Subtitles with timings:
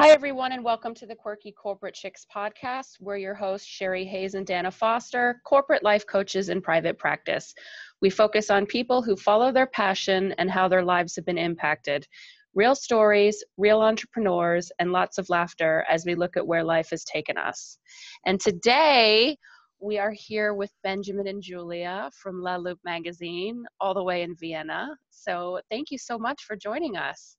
[0.00, 3.00] Hi, everyone, and welcome to the Quirky Corporate Chicks podcast.
[3.00, 7.52] We're your hosts, Sherry Hayes and Dana Foster, corporate life coaches in private practice.
[8.00, 12.06] We focus on people who follow their passion and how their lives have been impacted.
[12.54, 17.02] Real stories, real entrepreneurs, and lots of laughter as we look at where life has
[17.02, 17.76] taken us.
[18.24, 19.36] And today,
[19.80, 24.36] we are here with Benjamin and Julia from La Loupe magazine, all the way in
[24.36, 24.90] Vienna.
[25.10, 27.36] So, thank you so much for joining us.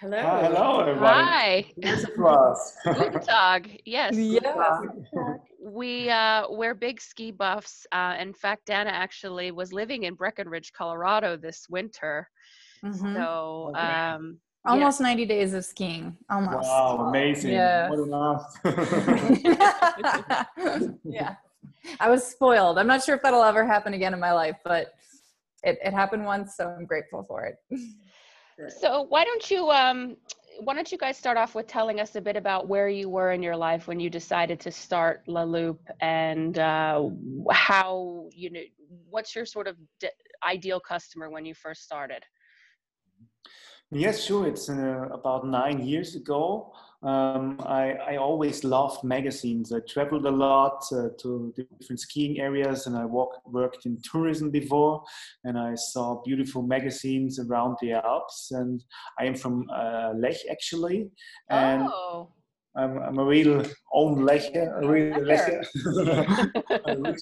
[0.00, 0.20] Hello.
[0.20, 1.24] Hi, hello, everybody.
[1.24, 1.64] Hi.
[1.80, 3.80] Guten Tag.
[3.84, 4.14] Yes.
[4.14, 4.80] Yeah.
[5.62, 7.86] We uh, we're big ski buffs.
[7.92, 12.28] Uh, in fact, Dana actually was living in Breckenridge, Colorado this winter.
[12.84, 13.14] Mhm.
[13.14, 13.80] So Okay.
[13.80, 16.16] um, Almost 90 days of skiing.
[16.28, 16.68] Almost.
[16.68, 17.52] Wow, amazing.
[17.52, 17.88] Yeah.
[17.88, 18.42] What an art.
[21.04, 21.36] yeah.
[22.00, 22.76] I was spoiled.
[22.78, 24.92] I'm not sure if that'll ever happen again in my life, but
[25.62, 27.58] it, it happened once, so I'm grateful for it.
[28.68, 30.16] So why don't you um,
[30.60, 33.32] why don't you guys start off with telling us a bit about where you were
[33.32, 37.08] in your life when you decided to start La Loupe and uh,
[37.52, 38.60] how you know
[39.10, 40.08] what's your sort of d-
[40.46, 42.24] ideal customer when you first started?
[43.90, 44.46] yes, sure.
[44.46, 46.72] It's uh, about nine years ago.
[47.02, 49.72] Um, I, I always loved magazines.
[49.72, 54.50] I traveled a lot uh, to different skiing areas and I walk, worked in tourism
[54.50, 55.02] before
[55.44, 58.48] and I saw beautiful magazines around the Alps.
[58.52, 58.82] And
[59.20, 61.08] I am from uh, Lech actually.
[61.50, 62.30] And oh.
[62.76, 65.62] I'm, I'm a real own Lecher, a real Lecher.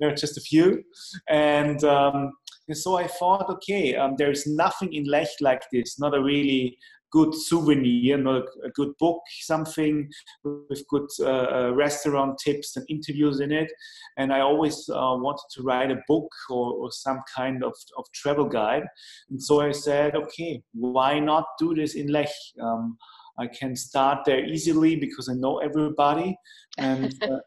[0.00, 0.82] There are just a few.
[1.28, 2.32] And, um,
[2.66, 6.76] and so I thought, okay, um, there's nothing in Lech like this, not a really
[7.14, 10.10] good souvenir, not a, good book, something
[10.42, 13.70] with good uh, uh, restaurant tips and interviews in it.
[14.18, 18.04] And I always uh, wanted to write a book or, or some kind of, of
[18.12, 18.82] travel guide.
[19.30, 22.34] And so I said, okay, why not do this in Lech?
[22.60, 22.98] Um,
[23.38, 26.36] I can start there easily because I know everybody,
[26.78, 27.38] and uh,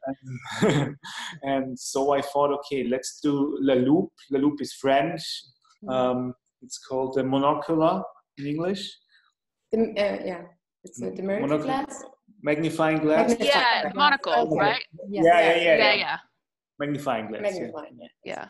[0.62, 0.95] and,
[1.44, 4.11] and so I thought, okay, let's do La Loupe.
[4.32, 5.22] La Loupe is French.
[5.88, 8.04] Um, it's called the monocular
[8.38, 8.98] in English.
[9.72, 10.42] The, uh, yeah,
[10.83, 12.04] it's uh, the mirror Monocle- glass.
[12.44, 13.30] Magnifying glass.
[13.32, 13.94] Magni- yeah, Okay.
[13.95, 14.55] monocle, Okay.
[14.60, 14.83] right?
[15.10, 15.94] Yeah, yeah, yeah, Yeah, yeah.
[15.95, 16.17] yeah,
[16.80, 17.42] Magnifying glass.
[17.44, 17.52] yeah.
[17.52, 18.08] Magnifying, yeah.
[18.23, 18.45] yeah.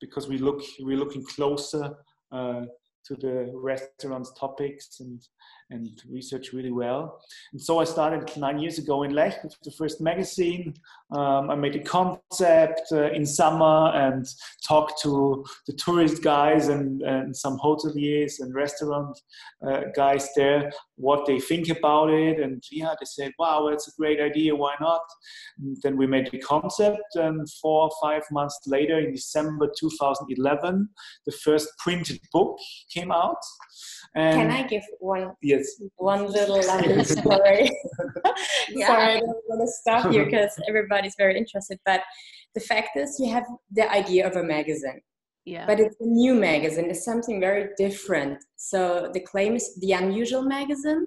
[0.00, 1.96] Because we look, we're looking closer
[2.30, 2.66] uh,
[3.06, 5.20] to the restaurant's topics and
[5.70, 7.20] and research really well.
[7.52, 10.74] And so I started nine years ago in Lech with the first magazine.
[11.10, 14.26] Um, I made a concept uh, in summer and
[14.66, 19.18] talked to the tourist guys and, and some hoteliers and restaurant
[19.66, 22.40] uh, guys there what they think about it.
[22.40, 24.54] And yeah, they said, wow, that's a great idea.
[24.54, 25.00] Why not?
[25.58, 27.14] And then we made the concept.
[27.14, 30.88] And four or five months later, in December 2011,
[31.24, 32.58] the first printed book
[32.92, 33.38] came out.
[34.14, 35.80] And Can I give one Yes.
[35.96, 37.70] one little lovely story?
[38.70, 38.86] Yeah.
[38.90, 41.78] Sorry, I don't want to stop you because everybody's very interested.
[41.84, 42.02] But
[42.54, 45.00] the fact is, you have the idea of a magazine,
[45.44, 45.66] Yeah.
[45.66, 46.90] but it's a new magazine.
[46.90, 48.38] It's something very different.
[48.56, 51.06] So the claim is the unusual magazine.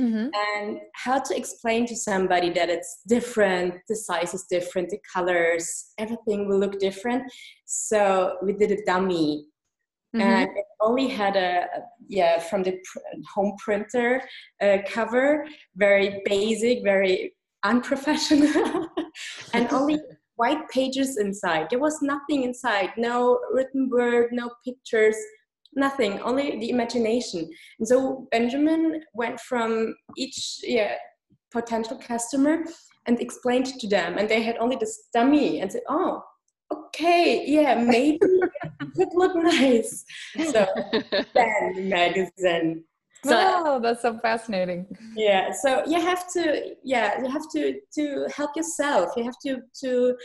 [0.00, 0.28] Mm-hmm.
[0.56, 5.92] and how to explain to somebody that it's different the size is different the colors
[5.98, 7.22] everything will look different
[7.66, 9.46] so we did a dummy
[10.14, 10.28] Mm-hmm.
[10.28, 11.66] and it only had a
[12.06, 12.98] yeah from the pr-
[13.34, 14.20] home printer
[14.60, 15.46] uh, cover
[15.76, 17.32] very basic very
[17.64, 18.88] unprofessional
[19.54, 19.98] and only
[20.36, 25.16] white pages inside there was nothing inside no written word no pictures
[25.76, 27.48] nothing only the imagination
[27.78, 30.94] and so benjamin went from each yeah,
[31.50, 32.64] potential customer
[33.06, 36.22] and explained to them and they had only this dummy and said oh
[36.70, 38.18] okay yeah maybe
[38.94, 40.04] it could look nice.
[40.50, 40.66] So
[41.34, 42.84] then magazine.
[43.24, 44.84] So oh, that's so fascinating.
[45.14, 49.10] yeah so you have to yeah you have to to help yourself.
[49.16, 50.16] You have to to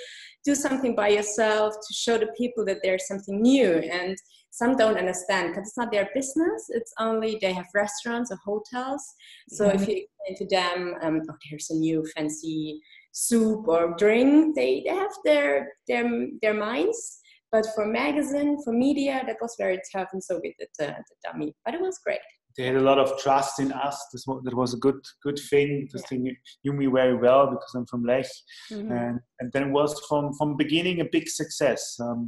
[0.44, 3.73] do something by yourself to show the people that there's something new.
[3.73, 4.17] And
[4.50, 6.66] some don't understand because it's not their business.
[6.69, 9.03] It's only they have restaurants or hotels.
[9.49, 12.81] So if you explain to them um, oh there's a new fancy
[13.11, 17.20] soup or drink they, they have their their their minds
[17.52, 21.16] but for magazine for media that was very tough and so we did the, the
[21.23, 22.26] dummy but it was great
[22.58, 23.97] They had a lot of trust in us.
[24.11, 27.44] This was, that was a good good thing because they knew, knew me very well
[27.53, 28.29] because I'm from Lech,
[28.76, 28.90] Mhm.
[28.99, 31.82] and and then it was from from beginning a big success.
[32.05, 32.20] Um,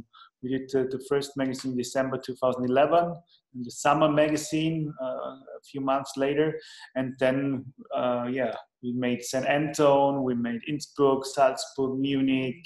[0.42, 3.14] we did uh, the first magazine in December 2011.
[3.54, 6.58] In the summer magazine uh, a few months later,
[6.94, 7.64] and then
[7.94, 9.46] uh, yeah, we made St.
[9.46, 12.64] Anton, we made Innsbruck, Salzburg, Munich,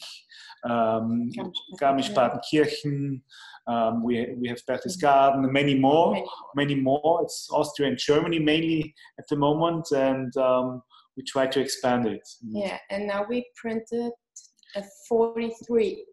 [0.69, 1.31] um,
[1.81, 3.21] Garmisch-Partenkirchen.
[3.67, 6.23] Um, we, we have Berchtesgaden, many more,
[6.55, 7.21] many more.
[7.23, 10.83] It's Austria and Germany mainly at the moment, and um,
[11.17, 12.29] we try to expand it.
[12.43, 14.13] Yeah, and now we printed
[14.77, 16.05] a 43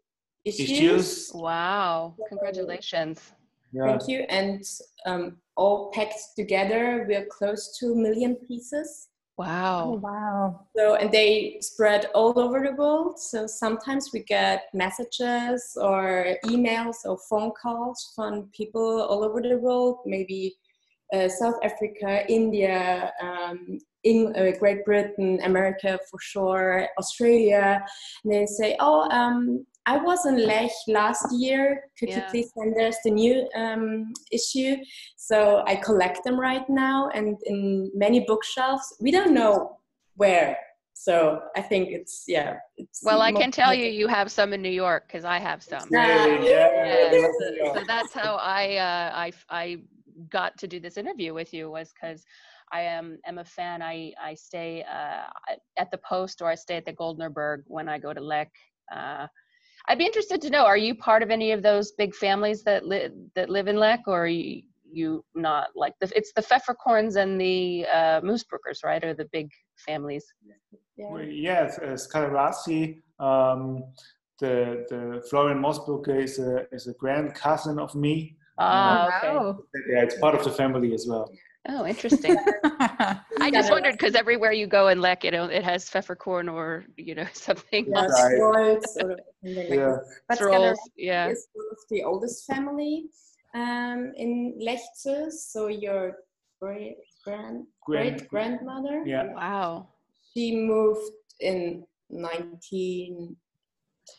[0.46, 0.70] issues.
[0.70, 1.32] Issues.
[1.34, 2.16] Wow.
[2.30, 3.34] Congratulations.
[3.72, 3.86] Yeah.
[3.86, 4.26] Thank you.
[4.30, 4.64] And
[5.06, 9.08] um, all packed together, we're close to a million pieces.
[9.40, 10.00] Oh Wow.
[10.04, 10.68] wow.
[10.78, 13.20] So, and they spread all over the world.
[13.20, 19.58] So sometimes we get messages or emails or phone calls from people all over the
[19.58, 20.56] world, maybe
[21.14, 27.84] uh, South Africa, India, um, in uh, Great Britain, America for sure, Australia.
[28.24, 31.86] And they say, oh, um, I was in Lech last year.
[31.98, 34.76] Could you please send us the new um, issue?
[35.18, 38.96] So I collect them right now, and in many bookshelves.
[39.00, 39.80] We don't know
[40.16, 40.58] where.
[40.94, 42.58] So I think it's yeah.
[42.78, 45.64] It's Well, I can tell you, you have some in New York because I have
[45.64, 45.90] some.
[45.90, 46.48] Really?
[46.48, 46.86] Yeah.
[46.86, 47.74] Yeah, Yeah.
[47.74, 49.78] so that's how I uh, I I
[50.30, 52.24] got to do this interview with you was because
[52.72, 53.82] I am am a fan.
[53.82, 55.24] I I stay uh,
[55.78, 58.52] at the Post or I stay at the Goldener Berg when I go to Lech.
[58.96, 59.26] Uh,
[59.88, 62.86] I'd be interested to know: Are you part of any of those big families that
[62.86, 64.62] live that live in Lech, or are you,
[64.92, 66.12] you not like the?
[66.16, 69.04] It's the Pfefferkorns and the uh, Moosbruggers, right?
[69.04, 69.50] Are the big
[69.86, 70.26] families?
[70.98, 71.08] yeah.
[71.10, 73.84] Well, Yeah, it's- uh, Skardarasy, um,
[74.40, 78.36] the the Florian Moosbrugger is a is a grand cousin of me.
[78.58, 79.34] Ah, okay.
[79.90, 81.30] Yeah, it's part of the family as well.
[81.70, 82.36] Oh, interesting.
[82.64, 83.72] I just Yeah.
[83.72, 87.28] wondered because everywhere you go in Lech, you know, it has pfefferkorn or you know
[87.34, 88.14] something Yeah, else.
[88.22, 88.36] Right.
[88.40, 89.18] Strolz or something
[89.56, 89.98] like Yeah.
[89.98, 90.20] this.
[90.28, 91.30] But Trolls, yeah.
[91.30, 93.06] is one of the oldest family
[93.54, 95.34] um, in Lech Zürs.
[95.34, 96.18] So your
[96.60, 99.04] great grand Grand- great grandmother.
[99.06, 99.34] Yeah.
[99.34, 99.88] Wow.
[100.34, 101.86] She moved in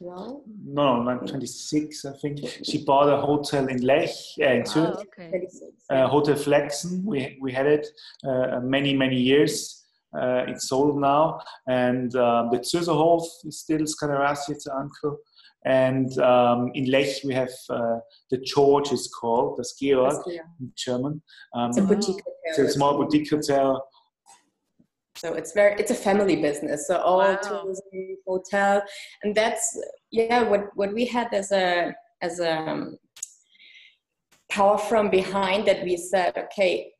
[0.01, 0.43] 1912.
[0.65, 2.39] No, not 26, I think.
[2.65, 5.47] She bought a hotel in Lech, uh, in Oh, okay.
[5.91, 7.03] uh, Hotel Flexen.
[7.05, 7.87] We, we had it
[8.27, 9.85] uh, many, many years.
[10.17, 11.41] Uh, it's sold now.
[11.67, 15.19] And um, the Zürserhof is still Skardarasy, uncle.
[15.65, 17.99] And um, in Lech, we have uh,
[18.31, 21.23] the George is called, das Georg in German.
[21.55, 22.75] Um, It's a boutique it's a hotel.
[22.75, 23.87] small boutique hotel.
[25.17, 26.87] So it's very it's a family business.
[26.87, 27.37] So all Wow.
[27.37, 28.83] tourism, hotel,
[29.23, 29.79] and that's
[30.11, 32.99] yeah what what we had as a as a um,
[34.51, 36.93] power from behind that we said okay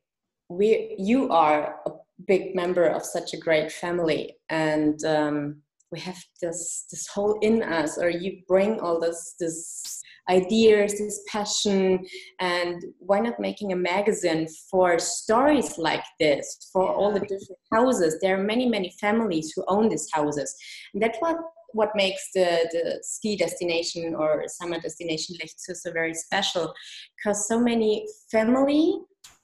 [0.49, 1.91] we you are a
[2.27, 5.61] big member of such a great family and um,
[5.93, 11.21] we have this this whole in us or you bring all this this ideas this
[11.27, 12.03] passion
[12.39, 18.17] and why not making a magazine for stories like this for all the different houses?
[18.21, 20.53] There are many many families who own these houses.
[20.93, 21.37] And that's what
[21.73, 26.73] what makes the, the ski destination or summer destination Lech Zürs so very special
[27.15, 28.99] because so many family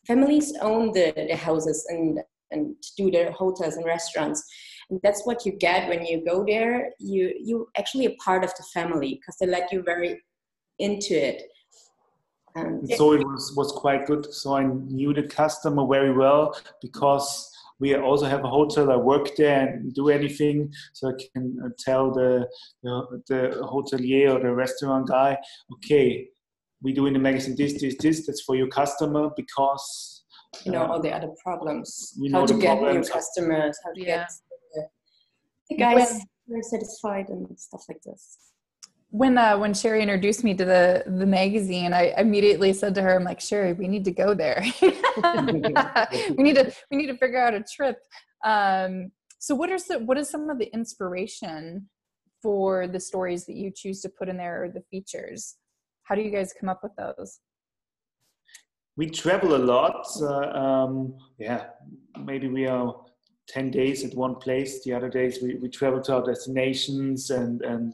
[0.06, 2.20] families own the, the houses and
[2.52, 4.44] and do their hotels and restaurants
[4.90, 8.52] and that's what you get when you go there you you actually a part of
[8.58, 10.22] the family because they let you very
[10.80, 11.44] into it
[12.56, 14.34] and And so it was, was quite good.
[14.34, 18.92] So I knew the customer very well because we also have a hotel.
[18.92, 22.48] I work there and do anything, so I can uh, tell the
[22.84, 25.38] the, the hotelier or the restaurant guy,
[25.74, 26.28] okay,
[26.82, 28.26] we do in the magazine this, this, this.
[28.26, 30.24] That's for your customer because
[30.66, 33.78] you know uh, all the other problems we how know to the get new customers
[33.84, 34.06] how to Yeah.
[34.06, 34.49] get the, the
[35.78, 38.38] guys very satisfied and stuff like this
[39.12, 43.16] when uh, when Sherry introduced me to the the magazine, I immediately said to her,
[43.16, 44.64] "I'm like Sherry, we need to go there.
[44.82, 47.98] we need to we need to figure out a trip."
[48.46, 51.90] Um, so, what are some, what is some of the inspiration
[52.40, 55.56] for the stories that you choose to put in there or the features?
[56.04, 57.40] How do you guys come up with those?
[59.00, 60.06] we travel a lot.
[60.22, 61.68] Uh, um, yeah,
[62.22, 62.94] maybe we are
[63.50, 64.84] 10 days at one place.
[64.84, 67.94] The other days we, we travel to our destinations and, and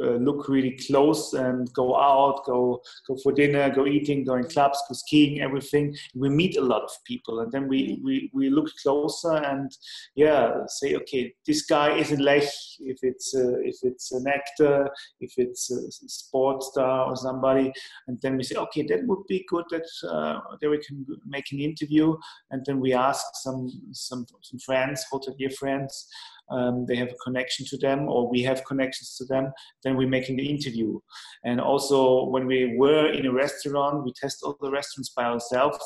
[0.00, 4.44] uh, look really close and go out, go, go for dinner, go eating, go in
[4.44, 5.94] clubs, go skiing, everything.
[6.14, 9.70] We meet a lot of people and then we, we, we look closer and
[10.14, 12.44] yeah, say, okay, this guy is in Lech.
[12.80, 14.88] If it's, uh, if it's an actor,
[15.20, 17.72] if it's a sports star or somebody,
[18.08, 21.50] and then we say, okay, that would be good that uh, that we can make
[21.52, 22.16] an interview,
[22.50, 24.71] and then we ask some some some friends,
[25.12, 26.08] hotelier friends,
[26.52, 29.52] um, they have a connection to them or we have connections to them
[29.82, 30.98] then we're making the interview.
[31.44, 35.78] And also when we were in a restaurant we test all the restaurants by ourselves.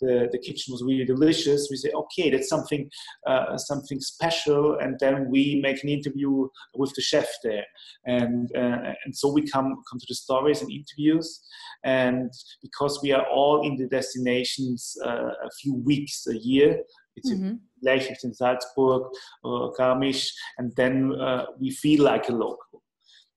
[0.00, 1.68] The, the kitchen was really delicious.
[1.70, 2.90] We say okay that's something
[3.26, 7.64] uh, something special and then we make an interview with the chef there.
[8.06, 11.42] And uh, and so we come come to the stories and interviews.
[11.84, 12.30] And
[12.62, 16.80] because we are all in the destinations uh, a few weeks a year
[17.16, 17.46] it's mm-hmm.
[17.46, 19.04] in Lech, it's in Salzburg,
[19.42, 22.82] or Garmisch, and then uh, we feel like a local.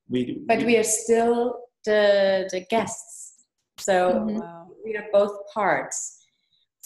[0.09, 3.45] We, but we, we are still the the guests,
[3.77, 4.71] so mm-hmm.
[4.83, 6.17] we are both parts.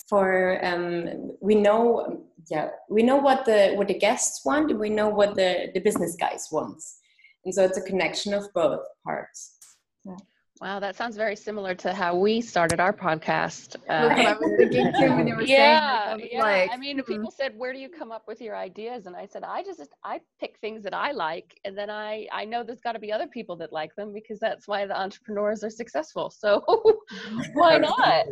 [0.09, 5.09] For um, we know, yeah, we know what the what the guests want, we know
[5.09, 6.99] what the the business guys wants,
[7.45, 9.57] and so it's a connection of both parts.
[10.05, 10.17] Yeah.
[10.63, 13.75] Wow, that sounds very similar to how we started our podcast.
[13.89, 16.29] Uh, I was thinking too when you were yeah, saying.
[16.31, 17.11] Yeah, like, I mean, mm-hmm.
[17.11, 19.81] people said, "Where do you come up with your ideas?" And I said, "I just
[20.05, 23.11] I pick things that I like, and then I I know there's got to be
[23.11, 26.29] other people that like them because that's why the entrepreneurs are successful.
[26.29, 26.63] So
[27.55, 28.23] why not?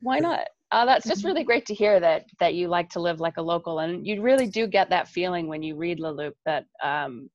[0.00, 3.20] Why not?" Uh, that's just really great to hear that that you like to live
[3.20, 6.36] like a local, and you really do get that feeling when you read La Loupe
[6.44, 7.30] that um,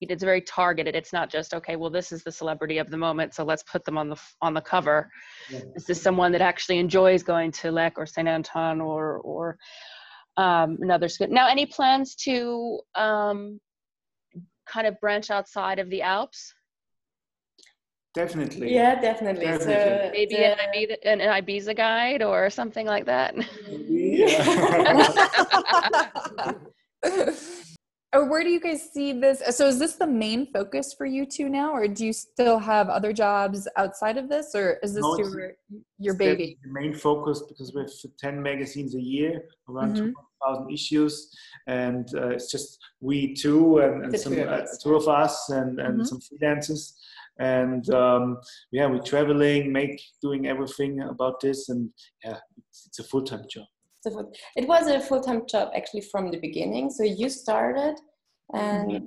[0.00, 0.94] it's very targeted.
[0.94, 3.84] It's not just okay well this is the celebrity of the moment so let's put
[3.84, 5.10] them on the on the cover.
[5.50, 5.60] Yeah.
[5.74, 9.58] this is someone that actually enjoys going to lech or saint anton or or
[10.36, 11.28] um, another school.
[11.28, 13.60] Now any plans to um,
[14.68, 16.54] kind of branch outside of the alps?
[18.14, 18.74] Definitely.
[18.74, 19.74] Yeah definitely, definitely.
[19.74, 23.34] so maybe the, an, Ibiza, an, an ibiza guide or something like that?
[23.88, 24.34] Yeah.
[28.14, 31.26] or where do you guys see this so is this the main focus for you
[31.26, 35.02] two now or do you still have other jobs outside of this or is this
[35.02, 35.52] no, your
[35.98, 40.12] your baby the main focus because we have 10 magazines a year around mm-hmm.
[40.42, 41.30] 2000 issues
[41.66, 45.50] and uh, it's just we two and, and some two of, uh, two of us
[45.50, 46.04] and, and mm-hmm.
[46.04, 46.92] some freelancers
[47.38, 48.38] and um,
[48.72, 51.90] yeah we're traveling make doing everything about this and
[52.24, 53.66] yeah it's, it's a full-time job
[54.56, 56.90] it was a full-time job actually from the beginning.
[56.90, 57.96] So you started,
[58.54, 59.06] and mm-hmm.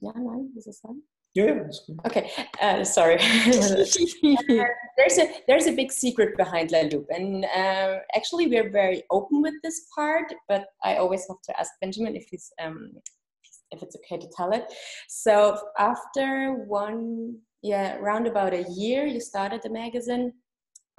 [0.00, 1.02] yeah, no, is this on?
[1.34, 1.64] Yeah,
[2.06, 2.30] okay.
[2.62, 3.16] Uh, sorry.
[3.16, 3.84] uh,
[4.96, 9.42] there's a there's a big secret behind La Loupe, and uh, actually we're very open
[9.42, 10.32] with this part.
[10.48, 12.92] But I always have to ask Benjamin if he's um,
[13.70, 14.72] if it's okay to tell it.
[15.08, 20.32] So after one yeah, around about a year, you started the magazine.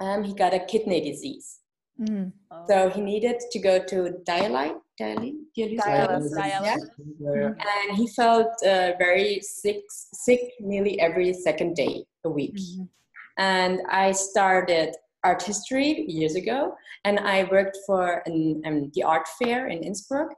[0.00, 1.60] Um, he got a kidney disease.
[2.00, 2.32] Mm.
[2.68, 6.88] So he needed to go to dialysis, dialysis, dialysis.
[7.18, 7.48] Yeah.
[7.48, 12.56] and he felt uh, very sick, sick nearly every second day a week.
[12.56, 12.84] Mm-hmm.
[13.38, 16.74] And I started art history years ago,
[17.04, 20.28] and I worked for an, um, the art fair in Innsbruck.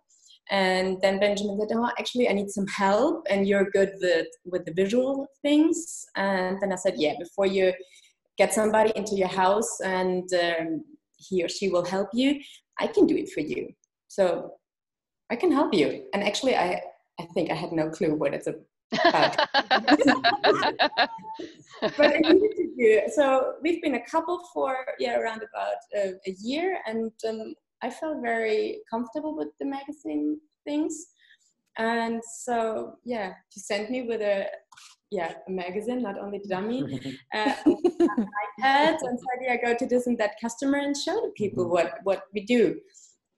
[0.51, 4.65] And then Benjamin said, "Oh, actually, I need some help, and you're good with with
[4.65, 7.73] the visual things." And then I said, "Yeah, before you."
[8.41, 10.83] get somebody into your house and um,
[11.29, 12.41] he or she will help you
[12.81, 13.69] i can do it for you.
[14.09, 14.53] So
[15.31, 16.05] i can help you.
[16.13, 16.81] And actually i
[17.21, 18.67] i think i had no clue what it's about.
[21.97, 26.13] But I needed to do so we've been a couple for yeah around about uh,
[26.27, 30.95] a year and um, i felt very comfortable with the magazine things.
[31.79, 34.47] And so yeah she sent me with a
[35.11, 36.83] yeah, a magazine, not only dummy,
[37.35, 41.65] uh, iPad, and said, I go to this and that customer and show the people
[41.65, 41.73] mm-hmm.
[41.73, 42.81] what what we do.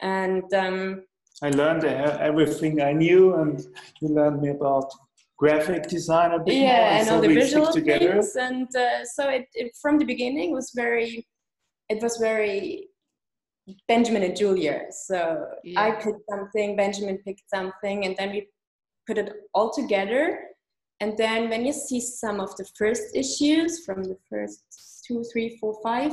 [0.00, 1.05] And um,
[1.43, 3.61] I learned everything I knew, and
[4.00, 4.93] you learned me about
[5.38, 6.88] graphic design a bit yeah, more.
[6.99, 8.37] and so all the visual things.
[8.37, 11.26] And uh, so it, it, from the beginning was very,
[11.88, 12.88] it was very
[13.88, 14.83] Benjamin and Julia.
[14.91, 15.81] So yeah.
[15.81, 18.49] I picked something, Benjamin picked something, and then we
[19.07, 20.38] put it all together
[21.02, 24.62] and then when you see some of the first issues from the first
[25.04, 26.12] two, three, four, five,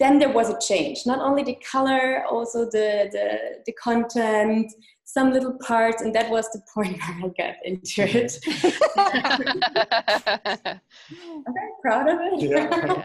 [0.00, 1.06] then there was a change.
[1.06, 4.72] Not only the color, also the, the, the content,
[5.04, 8.40] some little parts, and that was the point where I got into it.
[11.46, 12.40] I'm very proud of it.
[12.50, 12.68] Yeah.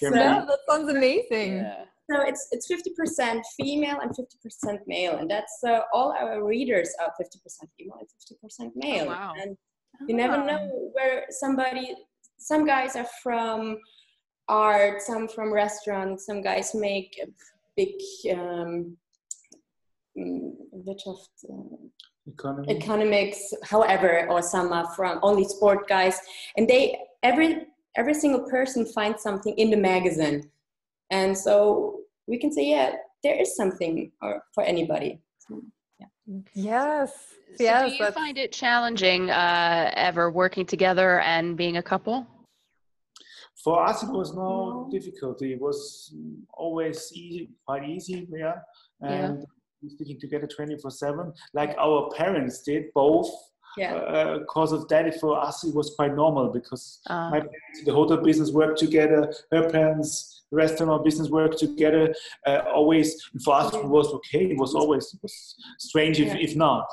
[0.00, 1.58] so, yeah, that sounds amazing.
[1.58, 1.84] Yeah.
[2.10, 7.12] So it's it's 50% female and 50% male, and that's uh, all our readers are
[7.20, 9.04] 50% female and 50% male.
[9.04, 9.34] Oh, wow.
[9.40, 9.56] And
[10.06, 10.44] you never ah.
[10.44, 11.94] know where somebody
[12.38, 13.78] some guys are from
[14.48, 17.20] art some from restaurants some guys make
[17.76, 17.90] big
[18.32, 18.96] um,
[20.16, 21.76] mm, Wirtschaft, uh,
[22.26, 22.76] Economy.
[22.76, 26.18] economics however or some are from only sport guys
[26.56, 30.42] and they every every single person finds something in the magazine
[31.10, 32.92] and so we can say yeah
[33.24, 35.62] there is something or for anybody so,
[36.54, 37.12] Yes.
[37.56, 37.86] So yes.
[37.88, 42.26] do you that's- find it challenging uh, ever working together and being a couple?
[43.64, 44.88] For us, it was no No.
[44.90, 45.52] difficulty.
[45.54, 46.14] It was
[46.54, 48.54] always easy, quite easy, yeah.
[49.02, 49.08] Yeah.
[49.10, 49.46] And
[49.82, 53.28] we're sticking together 24 7, like our parents did, both.
[53.78, 53.94] Yeah.
[53.94, 57.92] Uh, cause of that, for us, it was quite normal because Uh, my parents, the
[57.92, 62.14] hotel business worked together, her parents, the restaurant business worked together.
[62.46, 64.44] Uh, always, and for us, it was okay.
[64.54, 65.36] It was always it was
[65.78, 66.46] strange if, Yeah.
[66.46, 66.86] if not.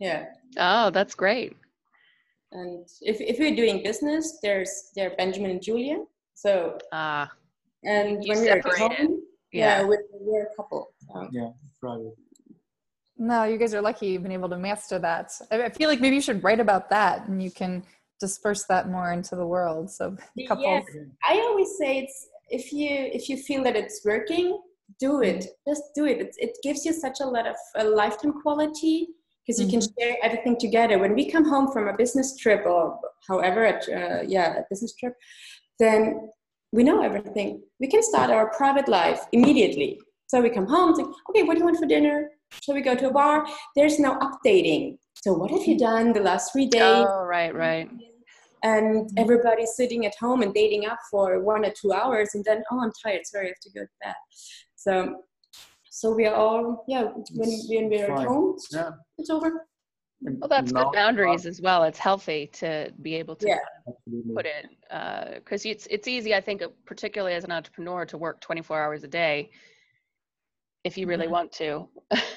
[0.00, 0.20] Yeah.
[0.58, 1.56] oh, that's great.
[2.52, 5.98] And if, if we're doing business, there's there are Benjamin and Julia.
[6.34, 7.30] So Ah,
[7.84, 9.84] and You when we're at home, yeah, yeah.
[9.88, 10.92] we're, we're a couple.
[11.06, 11.28] So.
[11.32, 11.50] Yeah,
[11.82, 12.12] right.
[13.18, 15.32] No, you guys are lucky you've been able to master that.
[15.50, 17.82] I feel like maybe you should write about that and you can
[18.20, 19.90] disperse that more into the world.
[19.90, 20.16] So
[20.48, 20.84] couples.
[21.28, 24.58] I always say it's if you if you feel that it's working,
[25.00, 25.46] do it.
[25.66, 26.20] Just do it.
[26.20, 29.08] It, it gives you such a lot of a lifetime quality
[29.46, 30.98] because you can share everything together.
[30.98, 35.14] When we come home from a business trip or however, uh, yeah, a business trip,
[35.78, 36.30] then
[36.72, 37.62] we know everything.
[37.78, 40.00] We can start our private life immediately.
[40.26, 42.30] So we come home, think, okay, what do you want for dinner?
[42.50, 43.46] Shall we go to a bar?
[43.74, 44.98] There's no updating.
[45.22, 45.84] So what have you mm-hmm.
[45.84, 46.82] done the last three days?
[46.82, 47.90] oh, right, right.
[48.62, 49.18] and mm-hmm.
[49.18, 52.80] everybody's sitting at home and dating up for one or two hours and then oh
[52.80, 54.14] i'm tired sorry i have to go to bed
[54.74, 55.22] so
[55.90, 58.18] so we are all yeah when, when we're Fine.
[58.18, 58.90] at home Yeah.
[59.18, 59.66] it's over
[60.22, 61.84] Well, that's now- good boundaries as well.
[61.84, 63.58] It's healthy to be able to Yeah.
[64.34, 68.40] Put it uh, because it's it's easy, I think, particularly as an entrepreneur, to work
[68.40, 69.50] 24 hours a day
[70.84, 71.36] if you really Mhm.
[71.38, 71.88] want to.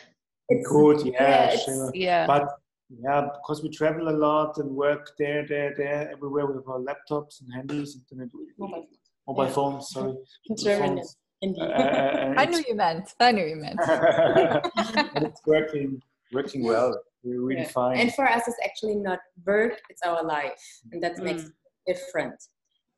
[0.49, 1.91] We could, yeah, yeah, sure.
[1.93, 2.25] yeah.
[2.27, 2.47] But
[2.89, 7.41] yeah, because we travel a lot and work there, there, there, everywhere with our laptops
[7.41, 8.87] and handies, internet, Mobile.
[9.27, 9.51] mobile Yeah.
[9.51, 10.15] phones, sorry.
[10.47, 11.17] in German phones.
[11.41, 11.61] indeed.
[11.61, 13.13] Uh, uh, I knew you meant.
[13.19, 13.79] I knew you meant.
[15.15, 16.01] it's working,
[16.33, 16.99] working well.
[17.23, 17.67] We're really Yeah.
[17.67, 17.99] fine.
[17.99, 20.63] and for us it's actually not work it's our life
[20.93, 21.47] and that makes Mm.
[21.49, 22.39] it different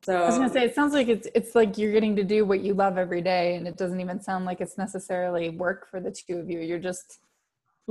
[0.04, 2.44] so I was gonna say it sounds like it's it's like you're getting to do
[2.44, 5.98] what you love every day, and it doesn't even sound like it's necessarily work for
[6.00, 6.58] the two of you.
[6.58, 7.20] You're just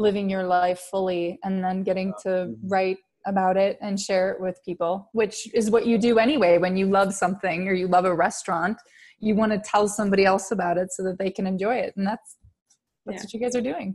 [0.02, 4.60] living your life fully, and then getting to write about it and share it with
[4.66, 6.58] people, which is what you do anyway.
[6.58, 8.78] When you love something or you love a restaurant,
[9.20, 12.06] you want to tell somebody else about it so that they can enjoy it, and
[12.08, 12.30] that's
[13.06, 13.24] that's Yeah.
[13.24, 13.90] what you guys are doing.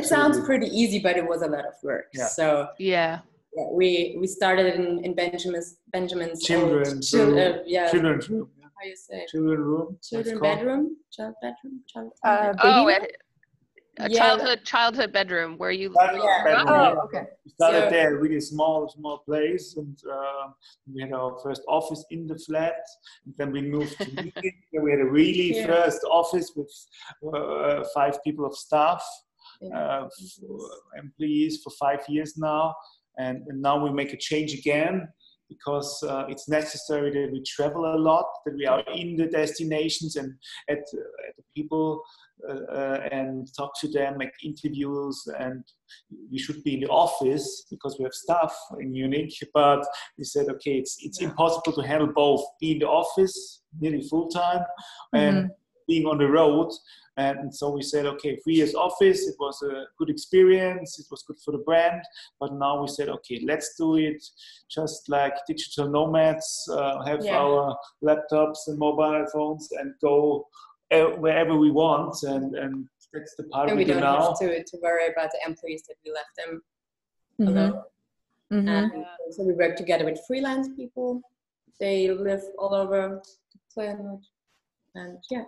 [0.00, 2.26] it sounds pretty easy but it was a lot of work Yeah.
[2.38, 2.46] so
[2.78, 3.12] yeah.
[3.56, 7.38] yeah, we we started in, in benjamin's benjamin's old Children's chil- room.
[7.38, 8.48] uh, yeah Children's room.
[8.60, 8.68] yeah.
[8.76, 9.86] how you say Children room.
[9.98, 10.56] it's children called.
[10.58, 13.10] bedroom child bedroom child Uh, Oh, baby at
[13.98, 14.18] a Yeah.
[14.18, 15.92] childhood childhood bedroom where you.
[15.94, 16.44] Childhood Yeah.
[16.44, 17.24] bedroom, oh, okay.
[17.44, 20.48] We started So- there, really small, small place, and uh,
[20.92, 22.74] we had our first office in the flat.
[23.24, 25.66] And then we moved to Munich, we had a really Yeah.
[25.66, 26.72] first office with
[27.32, 29.02] uh, five people of staff,
[29.60, 29.78] Yeah.
[29.78, 32.74] uh, f- employees for five years now,
[33.18, 35.08] and, and now we make a change again
[35.48, 40.16] because uh, it's necessary that we travel a lot, that we are in the destinations
[40.16, 40.32] and
[40.68, 42.02] at, uh, at the people
[42.48, 45.64] and talk to them, make interviews, and
[46.30, 49.32] we should be in the office because we have staff in Munich.
[49.54, 49.86] But
[50.18, 51.28] we said, okay, it's it's Yeah.
[51.28, 52.42] impossible to handle both.
[52.60, 54.64] Be in the office nearly full time
[55.12, 55.50] and
[55.88, 56.70] being on the road.
[57.16, 61.22] And so we said, okay, three years office, it was a good experience, it was
[61.26, 62.02] good for the brand.
[62.40, 64.20] But now we said, okay, let's do it
[64.68, 67.38] just like digital nomads, uh, have Yeah.
[67.38, 72.22] our laptops and mobile phones and go uh, wherever we want.
[72.22, 74.28] And, and that's the part and we, we do don't now.
[74.28, 76.62] have to, to worry about the employees that we left them
[77.40, 77.48] Mhm.
[77.48, 77.82] alone.
[78.52, 78.92] Mhm.
[78.94, 81.20] And so we work together with freelance people.
[81.80, 83.20] They live all over
[83.52, 84.20] the planet.
[84.94, 85.44] And yeah,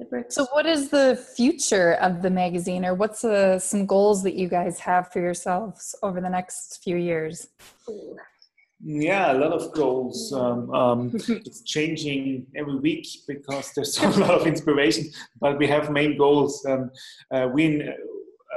[0.00, 0.34] it works.
[0.34, 4.48] So, what is the future of the magazine, or what's uh, some goals that you
[4.48, 7.48] guys have for yourselves over the next few years?
[8.82, 10.32] Yeah, a lot of goals.
[10.32, 15.90] Um, um, it's changing every week because there's a lot of inspiration, but we have
[15.90, 16.64] main goals.
[16.66, 16.90] Um,
[17.30, 17.82] uh, we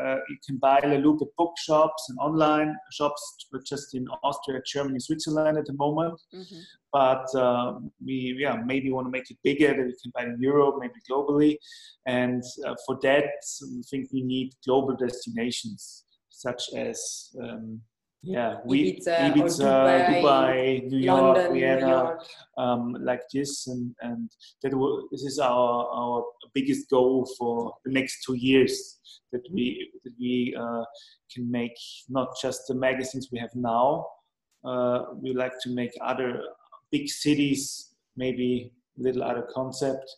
[0.02, 4.60] uh, you can buy La Loupe at bookshops and online shops, but just in Austria,
[4.66, 6.20] Germany, Switzerland at the moment.
[6.34, 6.62] Mhm.
[6.92, 10.38] But um, we yeah maybe want to make it bigger that we can buy in
[10.40, 11.58] Europe, maybe globally.
[12.06, 13.34] And uh, for that,
[13.72, 17.82] we think we need global destinations such as um,
[18.24, 22.24] yeah, we Ibiza Ibiza, Dubai, Dubai, New York, London, New York.
[22.58, 24.32] um, like this, and and
[24.62, 29.00] that will, this is our our biggest goal for the next two years
[29.34, 30.84] that we that we uh,
[31.34, 31.76] can make
[32.08, 34.08] not just the magazines we have now.
[34.64, 36.42] Uh, we like to make other
[36.92, 40.10] big cities, maybe a little other concept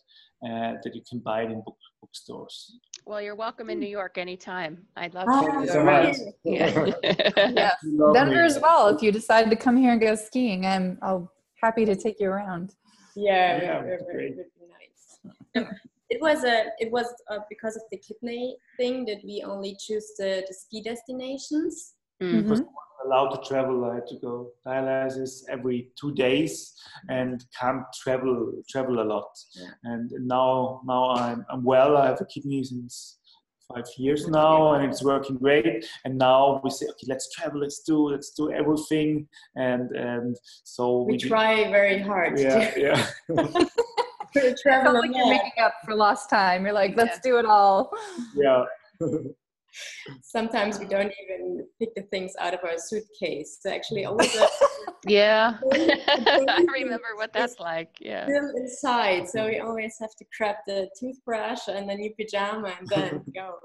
[0.44, 2.78] uh, that you can buy it in book bookstores.
[3.06, 4.84] Well, you're welcome in New York anytime.
[4.96, 5.46] I'd love Ah, to.
[5.46, 6.06] Thank you go so around.
[6.06, 6.16] much.
[6.44, 6.90] Yeah.
[7.54, 7.74] Yes.
[7.84, 8.14] Lovely.
[8.18, 8.88] Denver as well.
[8.88, 12.28] If you decide to come here and go skiing, I'm I'll happy to take you
[12.28, 12.74] around.
[13.14, 14.36] Yeah, Yeah, it that's would great.
[14.36, 14.42] be
[15.54, 15.64] nice.
[16.10, 20.12] It was a it was uh, because of the kidney thing that we only choose
[20.18, 21.94] the, the ski destinations.
[22.20, 22.42] Mm.
[22.44, 22.64] Mhm.
[23.04, 23.84] Allowed to travel.
[23.84, 26.72] I had to go dialysis every two days
[27.08, 29.28] and can't travel travel a lot.
[29.54, 29.68] Yeah.
[29.84, 31.96] And now now I'm I'm well.
[31.96, 33.18] I have a kidney since
[33.72, 35.84] five years now, and it's working great.
[36.04, 37.60] And now we say, okay, let's travel.
[37.60, 39.28] Let's do let's do everything.
[39.56, 43.06] And and so We do- try very hard Yeah, to, yeah.
[43.28, 46.64] to travel Sounds a like you're making up for lost time.
[46.64, 47.90] You're like, let's do it all.
[48.34, 48.64] yeah.
[50.22, 53.58] Sometimes we don't even pick the things out of our suitcase.
[53.60, 54.48] So actually, always a-
[55.06, 55.58] Yeah.
[55.72, 57.96] I remember what that's like.
[58.00, 58.24] Yeah.
[58.24, 59.28] still inside.
[59.28, 63.58] So we always have to grab the toothbrush and the new pajama and then go.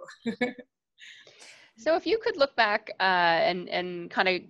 [1.78, 3.04] So if you could look back uh,
[3.50, 4.41] and and kind of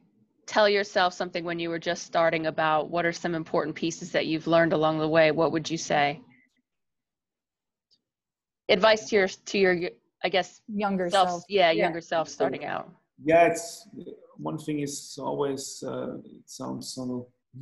[0.48, 4.26] tell yourself something when you were just starting about what are some important pieces that
[4.26, 6.20] you've learned along the way, what would you say?
[8.68, 9.90] Advice to your to your
[10.24, 11.44] I guess Younger self, self.
[11.50, 11.84] yeah, Yeah.
[11.86, 12.88] younger self starting out.
[13.24, 13.88] yeah it's
[14.50, 14.96] one thing is
[15.30, 17.04] always uh, it sounds so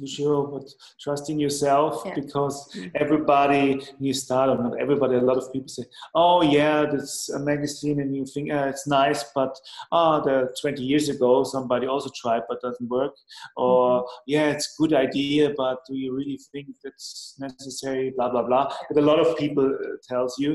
[0.08, 0.66] usual but
[1.04, 2.14] trusting yourself Yeah.
[2.22, 2.56] because
[3.04, 3.64] everybody
[4.06, 5.84] you start or not everybody a lot of people say
[6.24, 9.54] oh yeah that's a magazine and you think uh, it's nice but
[9.92, 13.16] ah the 20 years ago somebody also tried but doesn't work
[13.58, 18.66] or yeah it's good idea but do you really think that's necessary blah blah blah
[18.90, 20.52] but a lot of people uh, tells you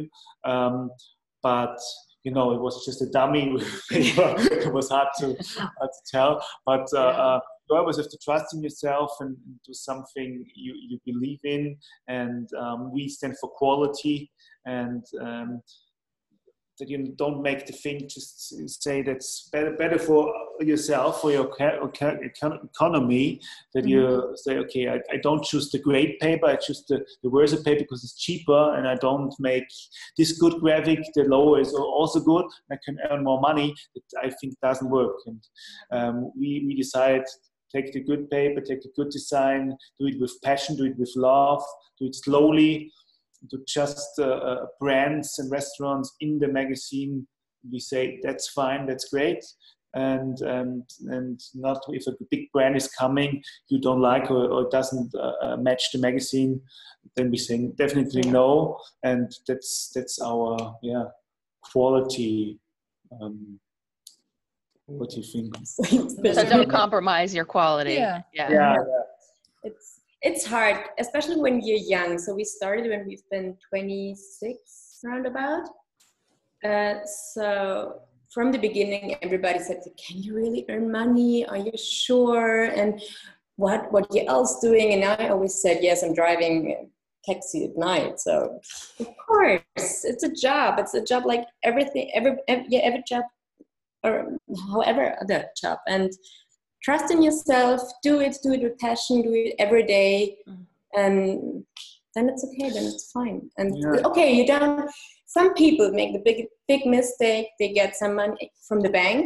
[0.52, 0.76] um,
[1.44, 1.78] but
[2.24, 3.54] you know it was just a dummy
[3.90, 5.26] it was hard to
[5.58, 6.44] hard to tell.
[6.66, 10.98] But uh, uh, you always have to trust in yourself and do something you, you
[11.06, 11.76] believe in.
[12.08, 14.30] And um, we stand for quality
[14.66, 15.62] and um,
[16.78, 18.52] that you don't make the thing just
[18.82, 23.40] say that's better better for yourself for your ca- ca- econ- economy
[23.74, 27.30] that you say okay I, I don't choose the great paper I choose the, the
[27.30, 29.64] worse paper because it's cheaper and I don't make
[30.16, 33.74] this good graphic the lower is also good I can earn more money.
[33.94, 35.16] It I think doesn't work.
[35.26, 35.42] And
[35.92, 37.22] um, we, we decide
[37.74, 41.12] take the good paper take the good design do it with passion do it with
[41.16, 41.62] love
[41.98, 42.92] do it slowly
[43.50, 47.26] to just uh, uh, brands and restaurants in the magazine.
[47.70, 49.42] We say that's fine that's great
[49.94, 54.68] and and and not if a big brand is coming you don't like or, or
[54.70, 56.60] doesn't uh, uh, match the magazine
[57.16, 61.04] then we say definitely no and that's that's our yeah
[61.62, 62.58] quality
[63.20, 63.58] um,
[64.86, 65.56] what do you think
[66.34, 67.94] So don't compromise your quality.
[67.94, 68.20] Yeah.
[68.34, 68.50] Yeah.
[68.50, 68.76] yeah
[69.62, 72.18] it's it's hard, especially when you're young.
[72.18, 75.68] So we started when we've been 26 roundabout.
[76.64, 76.94] Uh,
[77.34, 78.00] so
[78.34, 81.46] from the beginning, everybody said, "Can you really earn money?
[81.46, 83.00] Are you sure?" And
[83.56, 84.92] what what you else doing?
[84.94, 88.34] And I always said, "Yes, I'm driving a taxi at night." So
[88.98, 90.70] of course, it's a job.
[90.82, 92.10] It's a job like everything.
[92.18, 93.24] Every, every yeah, every job,
[94.04, 94.14] or
[94.72, 96.10] however other job, and
[96.82, 100.66] trust in yourself do it do it with passion do it every day Mhm.
[101.02, 101.18] and
[102.14, 104.08] then it's okay then it's fine and Yeah.
[104.08, 104.90] okay you don't
[105.36, 106.38] some people make the big
[106.72, 107.46] big mistake.
[107.58, 109.22] They get some money from the bank.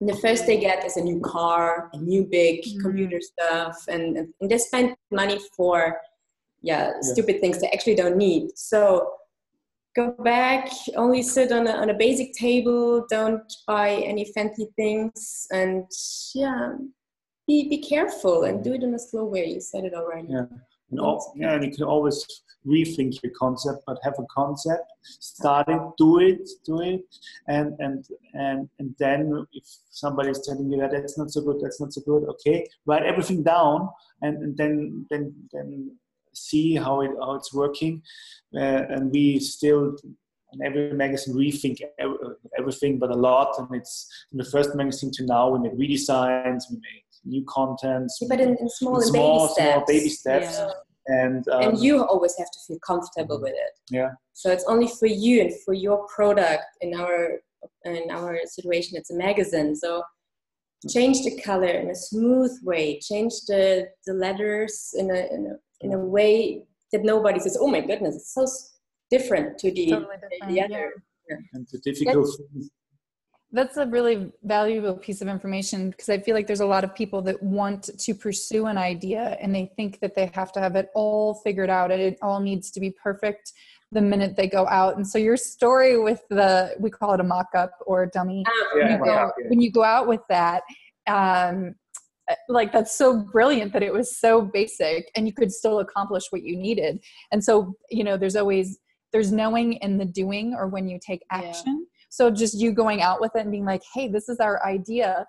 [0.00, 2.80] And the first they get is a new car a new big Mhm.
[2.84, 3.76] computer stuff.
[3.94, 4.04] And,
[4.40, 4.86] and they spend
[5.22, 5.76] money for
[6.70, 8.44] yeah, stupid things they actually don't need.
[8.72, 8.80] So
[9.98, 10.68] go back
[11.04, 13.06] only sit on a, on a basic table.
[13.18, 15.46] Don't buy any fancy things.
[15.60, 15.84] And
[16.34, 16.72] yeah
[17.46, 19.46] be, be careful and do it in a slow way.
[19.54, 20.28] You said it already.
[20.30, 20.46] Yeah.
[20.90, 22.24] And all, yeah, and you can always
[22.66, 27.02] rethink your concept, but have a concept, start it, do it, do it,
[27.48, 31.60] and and and and then if somebody is telling you that that's not so good,
[31.60, 33.88] that's not so good, okay, write everything down,
[34.22, 35.96] and, and then then then
[36.32, 38.02] see how it how it's working,
[38.54, 39.96] uh, and we still.
[40.52, 41.80] In every magazine, rethink
[42.56, 43.58] everything, but a lot.
[43.58, 48.18] And it's from the first magazine to now, we made redesigns, we made new contents,
[48.28, 50.58] but in, in small in small, baby steps small baby steps.
[50.58, 50.70] Yeah.
[51.08, 54.10] And um, and you always have to feel comfortable with it Yeah.
[54.32, 57.38] so it's only for you and for your product in our
[57.84, 60.02] in our situation it's a magazine so
[60.90, 65.86] change the color in a smooth way change the the letters in a in a,
[65.86, 68.44] in a way that nobody says oh my goodness it's so
[69.08, 70.64] different to the, Totally the different, yeah.
[70.64, 70.92] other
[71.52, 72.68] and the difficult things.
[73.52, 76.94] That's a really valuable piece of information because I feel like there's a lot of
[76.94, 80.74] people that want to pursue an idea and they think that they have to have
[80.76, 83.52] it all figured out and it all needs to be perfect.
[83.92, 84.96] the minute they go out.
[84.96, 88.44] And so your story with the we call it a mock-up or dummy.
[88.46, 89.28] Um, when, you go, yeah.
[89.48, 90.62] when you go out with that,
[91.06, 91.76] um,
[92.48, 96.42] like that's so brilliant that it was so basic and you could still accomplish what
[96.42, 96.98] you needed.
[97.30, 98.78] And so you know, there's always
[99.12, 101.22] there's knowing in the doing or when you take
[101.66, 101.74] Yeah.
[102.08, 105.26] So just you going out with it and being like, hey, this is our idea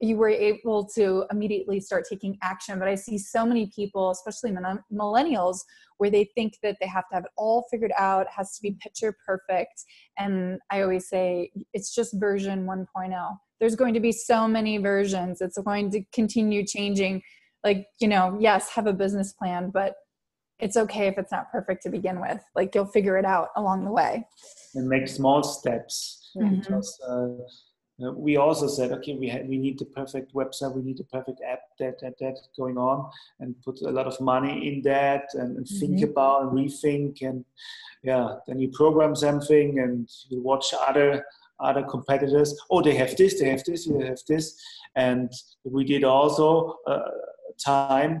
[0.00, 2.78] you were able to immediately start taking action.
[2.78, 4.54] But I see so many people, especially
[4.92, 5.58] millennials,
[5.98, 8.76] where they think that they have to have it all figured out, has to be
[8.80, 9.84] picture perfect.
[10.18, 13.36] And I always say it's just version 1.0.
[13.60, 17.22] There's going to be so many versions, it's going to continue changing.
[17.62, 19.94] Like, you know, yes, have a business plan, but
[20.60, 22.40] it's okay if it's not perfect to begin with.
[22.54, 24.26] Like, you'll figure it out along the way.
[24.76, 26.50] and make small steps Mhm.
[26.60, 30.98] because uh, uh, we also said okay we we need the perfect website we need
[30.98, 33.08] the perfect app that that that going on
[33.40, 36.10] and put a lot of money in that and, and think Mhm.
[36.10, 37.44] about and rethink and
[38.02, 41.24] yeah then you program something and you watch other
[41.68, 44.44] other competitors oh they have this they have this they have this
[44.96, 45.30] and
[45.76, 46.48] we did also
[46.92, 47.10] uh,
[47.72, 48.12] time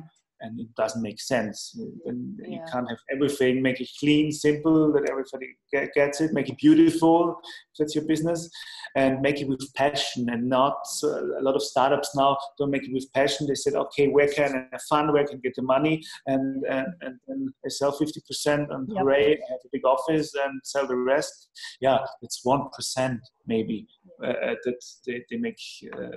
[0.44, 1.76] and it doesn't make sense.
[2.06, 6.48] And you can't have everything, make it clean, simple, that everybody get, gets it, make
[6.50, 7.36] it beautiful,
[7.72, 8.48] if that's your business,
[8.94, 11.08] and make it with passion and not so
[11.40, 13.46] a lot of startups now don't make it with passion.
[13.46, 16.64] They said, okay, where can I have fun, where can I get the money, and
[16.64, 18.98] and, and then they sell 50% and Yep.
[18.98, 21.48] hooray, I have a big office and sell the rest.
[21.80, 25.58] Yeah, it's 1% maybe uh, that they, they make
[25.92, 26.08] uh,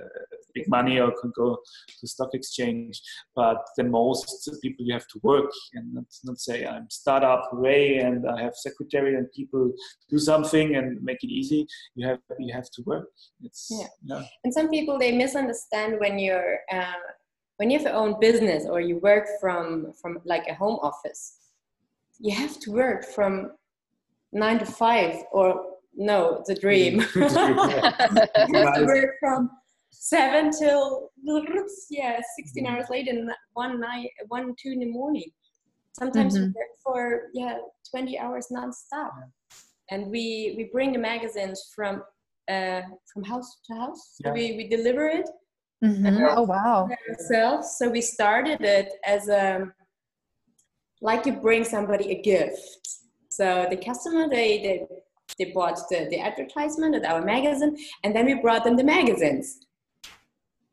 [0.54, 1.58] big money or can go
[2.00, 3.00] to stock exchange.
[3.34, 7.98] But the most people you have to work and not, not say I'm startup hooray
[7.98, 9.72] and I have secretary and people
[10.08, 11.66] do something and make it easy.
[11.94, 13.08] You have you have to work.
[13.42, 13.86] It's Yeah.
[14.04, 14.22] yeah.
[14.44, 17.02] And some people they misunderstand when you're uh,
[17.56, 21.38] when you have your own business or you work from from like a home office.
[22.20, 23.52] You have to work from
[24.32, 27.00] nine to five or no, it's a dream.
[27.00, 28.16] Mm-hmm.
[28.48, 29.50] you have to work from
[29.90, 31.10] seven till
[31.90, 35.30] yeah, 16 hours later and one night, one, two in the morning.
[35.98, 36.54] Sometimes we Mhm.
[36.54, 37.58] work for yeah,
[37.90, 39.10] 20 hours nonstop.
[39.90, 42.02] And we we bring the magazines from
[42.48, 44.14] uh, from house to house.
[44.22, 44.32] So Yeah.
[44.32, 45.28] we, we deliver it
[45.84, 46.34] Mhm.
[46.36, 46.88] Oh, wow.
[47.10, 47.76] ourselves.
[47.78, 49.72] So we started it as a
[51.00, 52.88] like you bring somebody a gift.
[53.28, 54.86] So the customer they they,
[55.36, 59.60] they bought the, the advertisement at our magazine and then we brought them the magazines.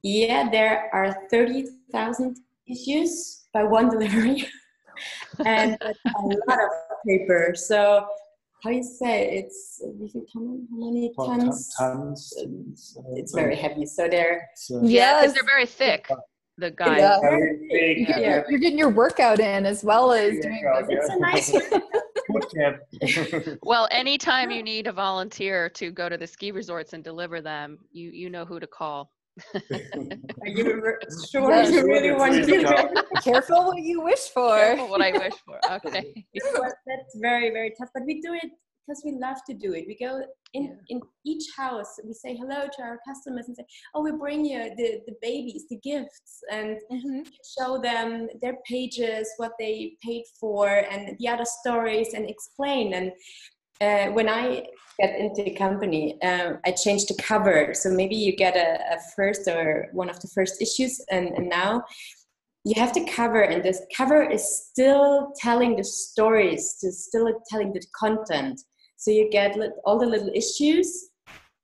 [0.04, 2.38] Yeah, there are 30,000
[2.68, 4.48] issues by one delivery
[5.46, 5.94] and a
[6.48, 6.70] lot of
[7.08, 7.54] paper.
[7.56, 8.08] So
[8.64, 10.66] how do you say it's wie viel Tonnen?
[10.72, 11.74] how many Well, tons?
[11.78, 12.34] tons.
[12.38, 13.86] It's, uh, It's very heavy.
[13.86, 15.34] So they're it's, uh, Yeah, 'cause Yes.
[15.34, 16.10] they're very thick.
[16.58, 17.00] The guys.
[17.02, 17.20] Yeah.
[17.22, 18.18] You're getting, yeah.
[18.20, 20.98] your, you're getting your workout in as well as doing Yeah, this.
[20.98, 21.52] it's a nice
[22.40, 23.60] Boot camp.
[23.64, 27.80] Well, anytime you need a volunteer to go to the ski resorts and deliver them,
[27.92, 29.12] you you know who to call.
[29.54, 30.96] Are you re-
[31.30, 32.90] sure Yes, you really want to really do tough.
[32.94, 33.06] that?
[33.24, 34.56] Careful what you wish for.
[34.58, 35.60] Careful what I wish for.
[35.74, 36.26] Okay.
[36.34, 38.50] That's very very tough but we do it
[38.86, 40.22] because we love to do it we go
[40.54, 40.76] in Yeah.
[40.90, 44.62] in each house we say hello to our customers and say oh we bring you
[44.76, 47.26] the the babies the gifts and Mhm.
[47.58, 53.12] show them their pages what they paid for and the other stories and explain and
[53.82, 54.66] uh, when I
[55.00, 57.74] get into the company, um, I change the cover.
[57.74, 61.50] So maybe you get a, a first or one of the first issues, and, and
[61.50, 61.84] now
[62.64, 67.74] you have the cover, and this cover is still telling the stories, is still telling
[67.74, 68.62] the content.
[69.06, 71.10] So you get all the little issues,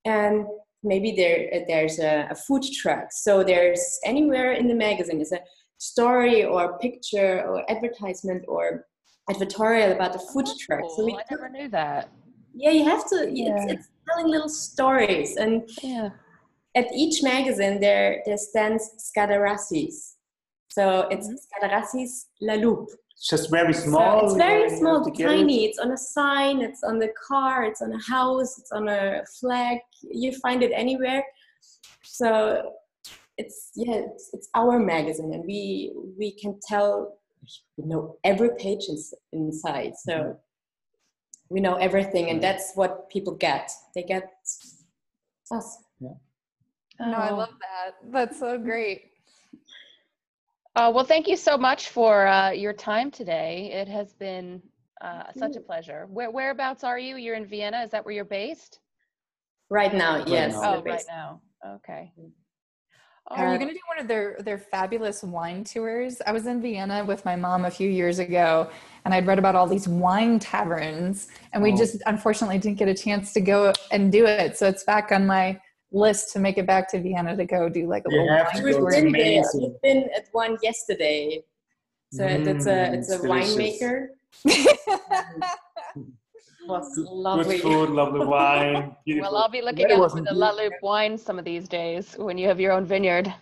[0.05, 0.45] and
[0.83, 3.05] maybe there there's a, a food truck.
[3.11, 5.39] So there's anywhere in the magazine is a
[5.79, 8.85] story or picture or advertisement or
[9.27, 10.83] advertorial about the food That's truck.
[10.95, 11.13] So we.
[11.15, 12.09] I never knew that.
[12.53, 13.27] yeah, you have to.
[13.33, 13.55] Yeah.
[13.63, 16.09] It's, it's telling little stories, and Yeah.
[16.75, 19.97] at each magazine there there stands Skardarasy's.
[20.77, 21.39] So it's Mhm.
[21.45, 22.91] Skardarasy's La Loupe.
[23.21, 24.21] It's just very small.
[24.21, 25.23] So it's very you small, have it.
[25.23, 25.65] tiny.
[25.65, 26.63] It's on a sign.
[26.63, 27.65] It's on the car.
[27.65, 28.57] It's on a house.
[28.57, 29.77] It's on a flag.
[30.01, 31.23] You find it anywhere.
[32.01, 32.73] So
[33.37, 37.19] it's yeah, it's, it's our magazine, and we we can tell
[37.77, 39.93] we know every page ins- inside.
[40.03, 40.31] So mm-hmm.
[41.49, 42.53] we know everything, and mm-hmm.
[42.53, 43.69] that's what people get.
[43.93, 44.31] They get
[45.51, 45.77] us.
[45.99, 46.17] Yeah.
[46.99, 47.35] No, I Oh.
[47.35, 47.91] love that.
[48.11, 49.11] That's so great.
[50.75, 53.71] Uh, well, thank you so much for uh, your time today.
[53.73, 54.61] It has been
[55.01, 56.07] uh, such a pleasure.
[56.09, 57.17] Where, whereabouts are you?
[57.17, 57.81] You're in Vienna.
[57.83, 58.79] Is that where you're based?
[59.69, 60.53] Right now, yes.
[60.53, 60.75] now.
[60.75, 61.41] Oh, right now.
[61.75, 62.11] Okay.
[63.29, 66.21] Are you going to do one of their their fabulous wine tours?
[66.25, 68.69] I was in Vienna with my mom a few years ago,
[69.05, 71.77] and I'd read about all these wine taverns, and we Oh.
[71.77, 74.57] just unfortunately didn't get a chance to go and do it.
[74.57, 77.87] So it's back on my list to make it back to Vienna to go do
[77.87, 78.79] like a You little have wine to We've go.
[78.79, 78.89] tour.
[78.89, 79.43] It's been there.
[79.55, 81.43] We've been at one yesterday.
[82.13, 83.55] So that's a Mm, it's a it's delicious.
[83.55, 84.07] winemaker.
[86.67, 87.55] was lovely.
[87.57, 88.95] good food, lovely wine.
[89.05, 89.31] Beautiful.
[89.31, 90.71] Well, I'll be looking weather out for the good.
[90.81, 93.33] Wine some of these days when you have your own vineyard.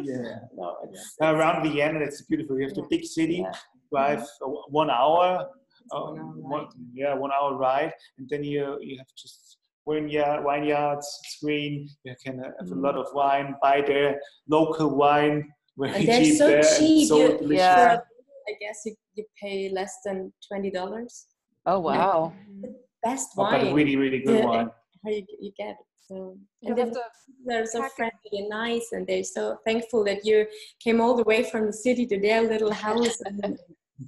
[0.00, 0.38] Yeah.
[0.56, 2.58] No, it's- Around Vienna, it's beautiful.
[2.58, 3.52] You have the big city, Yeah.
[3.90, 4.48] drive uh,
[4.80, 5.48] one hour,
[5.92, 9.47] uh, one hour one, yeah, one hour ride, and then you you have just
[9.88, 11.88] vineyard, vineyards, screen.
[12.04, 16.36] You can have a lot of wine, buy their local wine, very And they're cheap
[16.36, 17.08] so there, and cheap.
[17.08, 17.96] so You- Yeah.
[17.96, 18.04] For,
[18.50, 21.26] I guess you, you pay less than twenty dollars.
[21.66, 22.32] Oh wow!
[22.62, 23.66] The best Oh, wine.
[23.66, 24.46] but really, really good Yeah.
[24.46, 24.70] wine.
[25.04, 25.86] how you, you get it.
[26.08, 26.14] So
[26.62, 27.02] and have then
[27.46, 30.46] they're so friendly and nice, and they're so thankful that you
[30.84, 33.20] came all the way from the city to their little house.
[33.26, 33.58] And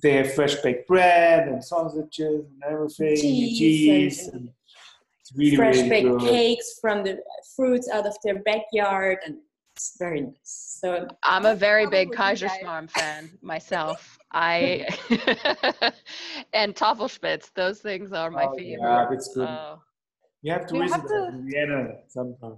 [0.03, 4.19] They have fresh baked bread and sausages and everything, Cheese cheese.
[4.29, 4.60] and- and it's
[5.37, 6.21] really, fresh really baked good.
[6.21, 7.19] cakes from the
[7.57, 9.37] fruits out of their backyard, and
[9.77, 10.79] it's very nice.
[10.81, 12.41] So I'm a very big you guys.
[12.43, 14.19] Kaiserschmarrn fan myself.
[14.33, 14.87] I
[16.53, 17.51] and Tafelspitz.
[17.55, 18.79] Those things are my Oh, favorite.
[18.81, 19.49] yeah, that's good.
[19.49, 19.83] Oh.
[20.43, 22.57] You have to You visit have to- Vienna sometime.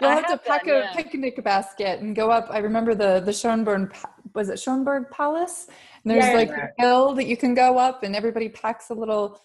[0.00, 0.92] You'll I have to pack done, a yeah.
[0.92, 2.48] picnic basket and go up.
[2.50, 3.94] I remember the the Schoenberg
[4.34, 5.68] was it Schoenberg Palace?
[6.02, 6.32] And there's Yeah.
[6.32, 9.40] like a hill that you can go up, and everybody packs a little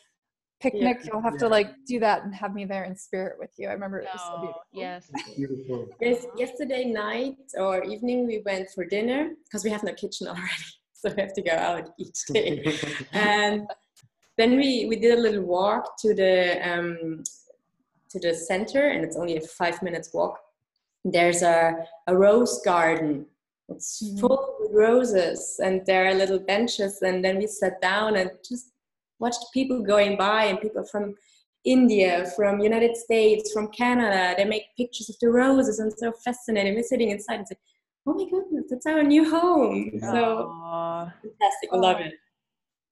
[0.59, 0.97] picnic.
[1.05, 3.67] You'll have to like do that and have me there in spirit with you.
[3.69, 4.61] I remember it was so beautiful.
[4.73, 5.09] yes.
[5.35, 5.87] Beautiful.
[6.01, 10.69] yes, yesterday night or evening we went for dinner because we have no kitchen already,
[10.93, 12.63] so we have to go out each day.
[13.13, 13.67] and
[14.37, 17.23] then we we did a little walk to the um,
[18.11, 20.39] to the center and it's only a five minutes walk
[21.05, 21.73] there's a,
[22.07, 23.25] a rose garden
[23.69, 24.19] it's Mhm.
[24.19, 28.71] full with roses and there are little benches and then we sat down and just
[29.19, 31.13] watched people going by and people from
[31.65, 36.73] india from united states from canada they make pictures of the roses and so fascinating.
[36.75, 37.55] We're sitting inside and say
[38.07, 39.91] oh my goodness that's our new home.
[39.99, 41.69] So fantastic.
[41.73, 42.13] I love it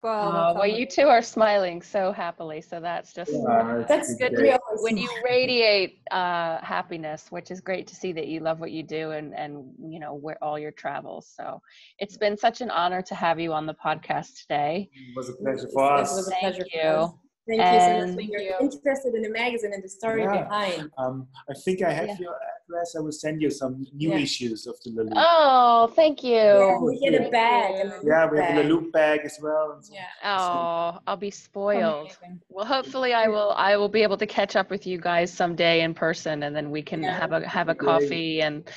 [0.04, 4.30] Well, Oh, well, you two are smiling so happily, so that's just Yeah, that's good
[4.30, 4.44] good day.
[4.44, 8.60] we always when you radiate uh, happiness, which is great to see that you love
[8.60, 11.28] what you do and and you know where all your travels.
[11.36, 11.62] So
[12.00, 14.90] it's been such an honor to have you on the podcast today.
[14.94, 16.12] It was a pleasure for us.
[16.12, 17.20] it was a Thank pleasure for you.
[17.50, 17.58] Us.
[17.58, 18.02] Thank you so much.
[18.04, 20.44] And- for Thank You're interested in the magazine and the story Yeah.
[20.44, 20.92] behind.
[20.98, 22.18] Um, I think I have Yeah.
[22.20, 22.96] your address.
[22.96, 24.18] I will send you some new Yeah.
[24.18, 25.14] issues of the La Loupe.
[25.16, 26.36] Oh, thank you.
[26.36, 27.72] Yeah, we get a bag.
[27.76, 28.56] a yeah, we have the bag.
[28.58, 29.72] La Loupe bag as well.
[29.74, 30.08] and so- Yeah.
[30.24, 32.08] Oh, I'll be spoiled.
[32.22, 32.42] amazing.
[32.50, 35.82] Well, hopefully I will I will be able to catch up with you guys someday
[35.82, 37.88] in person and then we can Yeah, have a have a great.
[37.88, 38.70] coffee and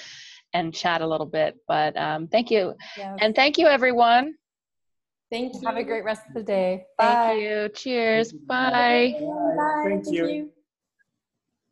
[0.53, 1.57] and chat a little bit.
[1.69, 2.75] But um, thank you.
[2.97, 3.19] Yes.
[3.21, 4.35] And thank you everyone.
[5.31, 5.61] Thank you.
[5.65, 6.87] have a great rest of the day.
[6.99, 7.69] Thank you.
[7.75, 8.33] Cheers.
[8.33, 9.15] Bye.
[9.21, 9.83] Bye.
[9.85, 10.27] Thank you.
[10.29, 10.51] you.